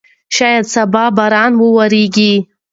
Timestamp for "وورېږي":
1.57-2.33